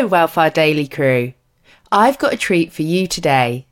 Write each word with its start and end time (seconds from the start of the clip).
Hello, 0.00 0.08
Well 0.08 0.28
Far 0.28 0.48
Daily 0.48 0.88
crew. 0.88 1.34
I've 1.92 2.16
got 2.16 2.32
a 2.32 2.38
treat 2.38 2.72
for 2.72 2.80
you 2.80 3.06
today. 3.06 3.66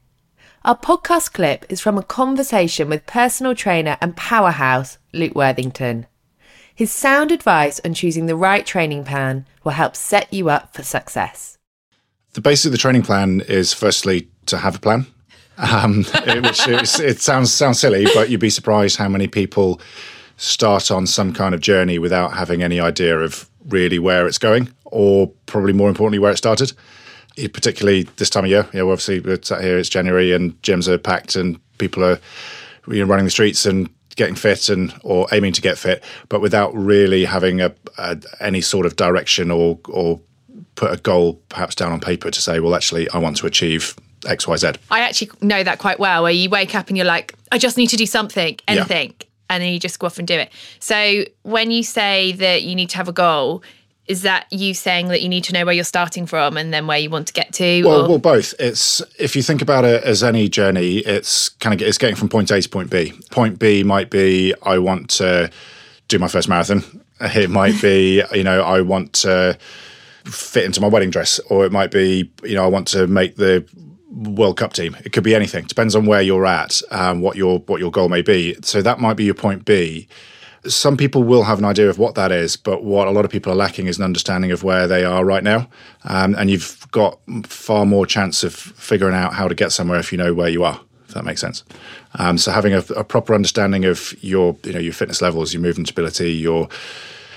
Our 0.62 0.76
podcast 0.76 1.32
clip 1.32 1.64
is 1.70 1.80
from 1.80 1.96
a 1.96 2.02
conversation 2.02 2.90
with 2.90 3.06
personal 3.06 3.54
trainer 3.54 3.96
and 4.02 4.14
powerhouse 4.14 4.98
Luke 5.14 5.34
Worthington. 5.34 6.06
His 6.74 6.92
sound 6.92 7.32
advice 7.32 7.80
on 7.82 7.94
choosing 7.94 8.26
the 8.26 8.36
right 8.36 8.66
training 8.66 9.04
plan 9.04 9.46
will 9.64 9.72
help 9.72 9.96
set 9.96 10.30
you 10.30 10.50
up 10.50 10.74
for 10.76 10.82
success. 10.82 11.56
The 12.34 12.42
basic 12.42 12.66
of 12.66 12.72
the 12.72 12.78
training 12.78 13.04
plan 13.04 13.40
is 13.48 13.72
firstly 13.72 14.28
to 14.44 14.58
have 14.58 14.76
a 14.76 14.80
plan, 14.80 15.06
um, 15.56 16.04
which 16.42 16.68
is, 16.68 17.00
it 17.00 17.22
sounds 17.22 17.54
sounds 17.54 17.80
silly, 17.80 18.06
but 18.12 18.28
you'd 18.28 18.38
be 18.38 18.50
surprised 18.50 18.98
how 18.98 19.08
many 19.08 19.28
people 19.28 19.80
start 20.36 20.90
on 20.90 21.06
some 21.06 21.32
kind 21.32 21.54
of 21.54 21.62
journey 21.62 21.98
without 21.98 22.34
having 22.34 22.62
any 22.62 22.78
idea 22.78 23.18
of 23.18 23.47
really 23.68 23.98
where 23.98 24.26
it's 24.26 24.38
going, 24.38 24.72
or 24.86 25.28
probably 25.46 25.72
more 25.72 25.88
importantly, 25.88 26.18
where 26.18 26.32
it 26.32 26.38
started 26.38 26.72
particularly 27.52 28.02
this 28.16 28.28
time 28.30 28.44
of 28.44 28.50
year. 28.50 28.68
You 28.72 28.80
know, 28.80 28.90
obviously 28.90 29.20
we're 29.20 29.40
sat 29.40 29.62
here, 29.62 29.78
it's 29.78 29.88
January 29.88 30.32
and 30.32 30.60
gyms 30.62 30.88
are 30.88 30.98
packed 30.98 31.36
and 31.36 31.60
people 31.78 32.04
are 32.04 32.18
you 32.88 32.98
know, 32.98 33.04
running 33.04 33.26
the 33.26 33.30
streets 33.30 33.64
and 33.64 33.88
getting 34.16 34.34
fit 34.34 34.68
and 34.68 34.92
or 35.04 35.28
aiming 35.30 35.52
to 35.52 35.60
get 35.60 35.78
fit, 35.78 36.02
but 36.28 36.40
without 36.40 36.74
really 36.74 37.24
having 37.24 37.60
a, 37.60 37.72
a 37.96 38.20
any 38.40 38.60
sort 38.60 38.84
of 38.84 38.96
direction 38.96 39.50
or 39.50 39.78
or 39.88 40.20
put 40.74 40.92
a 40.92 40.96
goal 40.96 41.40
perhaps 41.48 41.74
down 41.74 41.92
on 41.92 42.00
paper 42.00 42.30
to 42.30 42.40
say, 42.40 42.60
well, 42.60 42.74
actually, 42.74 43.08
I 43.10 43.18
want 43.18 43.36
to 43.38 43.46
achieve 43.46 43.96
X, 44.26 44.46
Y, 44.46 44.56
Z. 44.56 44.72
I 44.90 45.00
actually 45.00 45.30
know 45.40 45.62
that 45.62 45.78
quite 45.78 46.00
well. 46.00 46.24
Where 46.24 46.32
you 46.32 46.50
wake 46.50 46.74
up 46.74 46.88
and 46.88 46.96
you're 46.96 47.06
like, 47.06 47.34
I 47.52 47.58
just 47.58 47.76
need 47.76 47.88
to 47.88 47.96
do 47.96 48.06
something, 48.06 48.58
anything. 48.66 49.14
Yeah. 49.20 49.26
And 49.50 49.62
then 49.62 49.72
you 49.72 49.80
just 49.80 49.98
go 49.98 50.06
off 50.06 50.18
and 50.18 50.28
do 50.28 50.34
it. 50.34 50.52
So 50.78 51.24
when 51.42 51.70
you 51.70 51.82
say 51.82 52.32
that 52.32 52.62
you 52.62 52.74
need 52.74 52.90
to 52.90 52.96
have 52.98 53.08
a 53.08 53.12
goal, 53.12 53.62
is 54.08 54.22
that 54.22 54.46
you 54.50 54.72
saying 54.72 55.08
that 55.08 55.20
you 55.20 55.28
need 55.28 55.44
to 55.44 55.52
know 55.52 55.66
where 55.66 55.74
you're 55.74 55.84
starting 55.84 56.26
from 56.26 56.56
and 56.56 56.72
then 56.72 56.86
where 56.86 56.98
you 56.98 57.10
want 57.10 57.26
to 57.28 57.32
get 57.34 57.52
to? 57.52 57.84
Well, 57.84 58.08
well, 58.08 58.18
both. 58.18 58.54
It's 58.58 59.02
if 59.18 59.36
you 59.36 59.42
think 59.42 59.60
about 59.60 59.84
it 59.84 60.02
as 60.02 60.22
any 60.22 60.48
journey, 60.48 60.98
it's 60.98 61.50
kind 61.50 61.78
of 61.78 61.86
it's 61.86 61.98
getting 61.98 62.16
from 62.16 62.30
point 62.30 62.50
A 62.50 62.60
to 62.60 62.68
point 62.68 62.90
B. 62.90 63.12
Point 63.30 63.58
B 63.58 63.82
might 63.84 64.08
be 64.08 64.54
I 64.62 64.78
want 64.78 65.10
to 65.10 65.50
do 66.08 66.18
my 66.18 66.28
first 66.28 66.48
marathon. 66.48 66.82
It 67.20 67.50
might 67.50 67.82
be 67.82 68.22
you 68.32 68.44
know 68.44 68.62
I 68.62 68.80
want 68.80 69.12
to 69.24 69.58
fit 70.24 70.64
into 70.64 70.80
my 70.80 70.86
wedding 70.86 71.10
dress, 71.10 71.40
or 71.50 71.66
it 71.66 71.72
might 71.72 71.90
be 71.90 72.30
you 72.44 72.54
know 72.54 72.62
I 72.62 72.68
want 72.68 72.86
to 72.88 73.08
make 73.08 73.34
the 73.34 73.68
World 74.10 74.56
Cup 74.56 74.72
team. 74.72 74.96
It 75.04 75.12
could 75.12 75.24
be 75.24 75.34
anything. 75.34 75.64
Depends 75.66 75.94
on 75.94 76.06
where 76.06 76.22
you're 76.22 76.46
at, 76.46 76.80
um, 76.90 77.20
what 77.20 77.36
your 77.36 77.60
what 77.60 77.80
your 77.80 77.90
goal 77.90 78.08
may 78.08 78.22
be. 78.22 78.56
So 78.62 78.82
that 78.82 79.00
might 79.00 79.14
be 79.14 79.24
your 79.24 79.34
point 79.34 79.64
B 79.64 80.08
some 80.66 80.96
people 80.96 81.22
will 81.22 81.44
have 81.44 81.58
an 81.58 81.64
idea 81.64 81.88
of 81.88 81.98
what 81.98 82.14
that 82.16 82.32
is, 82.32 82.56
but 82.56 82.82
what 82.82 83.06
a 83.06 83.10
lot 83.10 83.24
of 83.24 83.30
people 83.30 83.52
are 83.52 83.56
lacking 83.56 83.86
is 83.86 83.98
an 83.98 84.04
understanding 84.04 84.50
of 84.50 84.62
where 84.62 84.86
they 84.86 85.04
are 85.04 85.24
right 85.24 85.44
now. 85.44 85.68
Um, 86.04 86.34
and 86.36 86.50
you've 86.50 86.86
got 86.90 87.18
far 87.44 87.86
more 87.86 88.06
chance 88.06 88.42
of 88.42 88.54
figuring 88.54 89.14
out 89.14 89.34
how 89.34 89.48
to 89.48 89.54
get 89.54 89.72
somewhere 89.72 89.98
if 89.98 90.12
you 90.12 90.18
know 90.18 90.34
where 90.34 90.48
you 90.48 90.64
are. 90.64 90.80
If 91.06 91.14
that 91.14 91.24
makes 91.24 91.40
sense. 91.40 91.64
Um, 92.18 92.36
so 92.36 92.50
having 92.50 92.74
a, 92.74 92.80
a, 92.94 93.02
proper 93.02 93.34
understanding 93.34 93.86
of 93.86 94.14
your, 94.22 94.56
you 94.62 94.74
know, 94.74 94.78
your 94.78 94.92
fitness 94.92 95.22
levels, 95.22 95.54
your 95.54 95.62
movement 95.62 95.90
ability, 95.90 96.32
your 96.32 96.68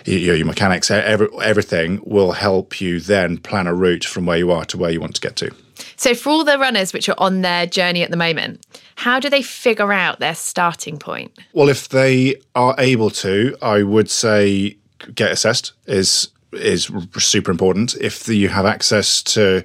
your, 0.06 0.36
your 0.36 0.46
mechanics, 0.46 0.90
every, 0.92 1.28
everything 1.42 2.02
will 2.06 2.34
help 2.34 2.82
you 2.82 3.00
then 3.00 3.38
plan 3.38 3.68
a 3.68 3.74
route 3.74 4.06
from 4.06 4.26
where 4.26 4.38
you 4.38 4.52
are 4.52 4.66
to 4.66 4.78
where 4.78 4.92
you 4.92 5.00
want 5.00 5.16
to 5.16 5.22
get 5.22 5.36
to. 5.38 5.52
So, 5.96 6.14
for 6.14 6.30
all 6.30 6.44
the 6.44 6.58
runners 6.58 6.94
which 6.94 7.10
are 7.10 7.16
on 7.18 7.42
their 7.42 7.66
journey 7.66 8.04
at 8.04 8.12
the 8.12 8.18
moment, 8.18 8.66
how 8.96 9.20
do 9.20 9.30
they 9.30 9.42
figure 9.42 9.94
out 9.94 10.20
their 10.20 10.36
starting 10.36 10.98
point? 10.98 11.32
Well, 11.54 11.70
if 11.70 11.90
they 11.90 12.36
are 12.56 12.76
able 12.78 13.10
to, 13.12 13.56
I 13.62 13.84
would 13.84 14.10
say 14.10 14.78
get 15.16 15.32
assessed 15.32 15.74
is 15.88 16.30
is 16.54 16.92
super 17.18 17.52
important. 17.52 17.96
If 17.96 18.28
you 18.28 18.50
have 18.50 18.66
access 18.66 19.24
to 19.24 19.64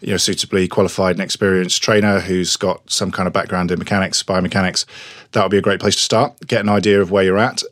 you 0.00 0.10
know 0.10 0.16
suitably 0.16 0.68
qualified 0.68 1.16
and 1.16 1.22
experienced 1.22 1.82
trainer 1.82 2.20
who's 2.20 2.56
got 2.56 2.88
some 2.90 3.10
kind 3.10 3.26
of 3.26 3.32
background 3.32 3.70
in 3.70 3.78
mechanics, 3.78 4.22
biomechanics, 4.22 4.84
that 5.32 5.42
would 5.42 5.50
be 5.50 5.58
a 5.58 5.62
great 5.62 5.80
place 5.80 5.96
to 5.96 6.02
start. 6.02 6.34
Get 6.46 6.60
an 6.60 6.68
idea 6.68 7.00
of 7.00 7.10
where 7.10 7.24
you're 7.24 7.38
at. 7.38 7.62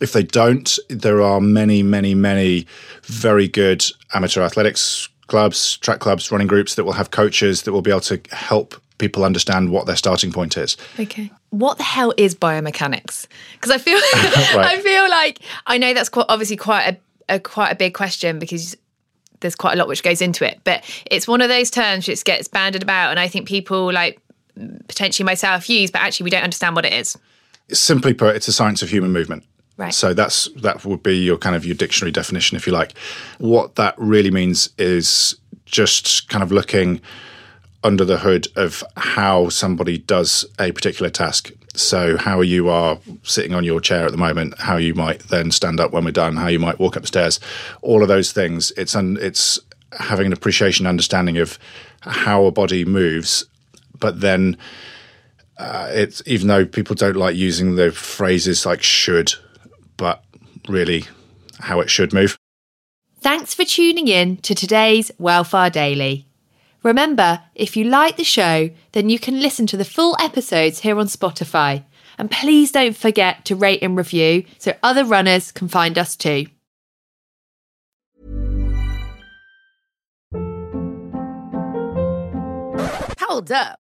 If 0.00 0.12
they 0.12 0.22
don't, 0.22 0.78
there 0.88 1.22
are 1.22 1.40
many, 1.40 1.82
many, 1.82 2.14
many 2.14 2.66
very 3.02 3.48
good 3.48 3.84
amateur 4.14 4.42
athletics 4.42 5.08
clubs, 5.26 5.76
track 5.78 6.00
clubs, 6.00 6.30
running 6.30 6.46
groups 6.46 6.74
that 6.76 6.84
will 6.84 6.92
have 6.92 7.10
coaches 7.10 7.62
that 7.62 7.72
will 7.72 7.82
be 7.82 7.90
able 7.90 8.00
to 8.00 8.20
help 8.30 8.74
people 8.98 9.24
understand 9.24 9.70
what 9.70 9.86
their 9.86 9.96
starting 9.96 10.32
point 10.32 10.56
is. 10.56 10.76
Okay. 10.98 11.30
What 11.50 11.78
the 11.78 11.84
hell 11.84 12.14
is 12.16 12.34
biomechanics? 12.34 13.26
Because 13.54 13.70
I 13.70 13.78
feel 13.78 13.94
right. 14.56 14.66
I 14.66 14.80
feel 14.80 15.08
like 15.10 15.40
I 15.66 15.78
know 15.78 15.94
that's 15.94 16.08
quite 16.08 16.26
obviously 16.28 16.56
quite 16.56 16.98
a, 17.28 17.34
a, 17.34 17.40
quite 17.40 17.70
a 17.70 17.74
big 17.74 17.94
question 17.94 18.38
because 18.38 18.76
there's 19.40 19.54
quite 19.54 19.74
a 19.74 19.76
lot 19.76 19.88
which 19.88 20.02
goes 20.02 20.22
into 20.22 20.46
it, 20.46 20.60
but 20.64 20.82
it's 21.10 21.28
one 21.28 21.42
of 21.42 21.48
those 21.48 21.70
terms 21.70 22.08
which 22.08 22.24
gets 22.24 22.48
banded 22.48 22.82
about 22.82 23.10
and 23.10 23.20
I 23.20 23.28
think 23.28 23.46
people 23.46 23.92
like 23.92 24.20
potentially 24.88 25.24
myself 25.24 25.68
use 25.68 25.90
but 25.90 26.00
actually 26.00 26.24
we 26.24 26.30
don't 26.30 26.42
understand 26.42 26.74
what 26.74 26.86
it 26.86 26.92
is. 26.92 27.18
Simply 27.72 28.14
put, 28.14 28.36
it's 28.36 28.48
a 28.48 28.52
science 28.52 28.80
of 28.80 28.88
human 28.88 29.12
movement. 29.12 29.44
Right. 29.76 29.92
So 29.92 30.14
that's 30.14 30.48
that 30.56 30.84
would 30.84 31.02
be 31.02 31.16
your 31.18 31.36
kind 31.36 31.54
of 31.54 31.66
your 31.66 31.74
dictionary 31.74 32.12
definition, 32.12 32.56
if 32.56 32.66
you 32.66 32.72
like. 32.72 32.94
What 33.38 33.74
that 33.74 33.94
really 33.98 34.30
means 34.30 34.70
is 34.78 35.36
just 35.66 36.28
kind 36.28 36.42
of 36.42 36.50
looking 36.50 37.00
under 37.84 38.04
the 38.04 38.18
hood 38.18 38.48
of 38.56 38.82
how 38.96 39.48
somebody 39.48 39.98
does 39.98 40.44
a 40.58 40.72
particular 40.72 41.10
task. 41.10 41.52
So 41.74 42.16
how 42.16 42.40
you 42.40 42.70
are 42.70 42.98
sitting 43.22 43.54
on 43.54 43.64
your 43.64 43.80
chair 43.80 44.06
at 44.06 44.12
the 44.12 44.18
moment, 44.18 44.58
how 44.58 44.76
you 44.78 44.94
might 44.94 45.20
then 45.28 45.50
stand 45.50 45.78
up 45.78 45.92
when 45.92 46.04
we're 46.04 46.10
done, 46.10 46.36
how 46.36 46.48
you 46.48 46.58
might 46.58 46.78
walk 46.78 46.96
upstairs, 46.96 47.38
all 47.82 48.02
of 48.02 48.08
those 48.08 48.32
things. 48.32 48.72
It's 48.78 48.96
un, 48.96 49.18
it's 49.20 49.60
having 49.92 50.26
an 50.26 50.32
appreciation, 50.32 50.86
understanding 50.86 51.36
of 51.36 51.58
how 52.00 52.46
a 52.46 52.50
body 52.50 52.84
moves, 52.84 53.44
but 53.98 54.20
then. 54.20 54.56
Uh, 55.58 55.88
it's 55.90 56.22
even 56.26 56.48
though 56.48 56.66
people 56.66 56.94
don't 56.94 57.16
like 57.16 57.34
using 57.34 57.76
the 57.76 57.90
phrases 57.90 58.66
like 58.66 58.82
should 58.82 59.32
but 59.96 60.24
really 60.68 61.04
how 61.60 61.80
it 61.80 61.90
should 61.90 62.12
move. 62.12 62.36
Thanks 63.20 63.54
for 63.54 63.64
tuning 63.64 64.08
in 64.08 64.36
to 64.38 64.54
today's 64.54 65.10
Well 65.18 65.44
Far 65.44 65.70
Daily. 65.70 66.26
Remember, 66.82 67.42
if 67.54 67.76
you 67.76 67.84
like 67.84 68.16
the 68.16 68.24
show, 68.24 68.70
then 68.92 69.08
you 69.10 69.18
can 69.18 69.40
listen 69.40 69.66
to 69.66 69.76
the 69.76 69.84
full 69.84 70.16
episodes 70.20 70.80
here 70.80 70.98
on 70.98 71.06
Spotify. 71.06 71.84
And 72.18 72.30
please 72.30 72.70
don't 72.70 72.96
forget 72.96 73.44
to 73.46 73.56
rate 73.56 73.82
and 73.82 73.96
review 73.96 74.44
so 74.58 74.74
other 74.82 75.04
runners 75.04 75.50
can 75.50 75.68
find 75.68 75.98
us 75.98 76.16
too. 76.16 76.46
Hold 83.18 83.50
up. 83.50 83.78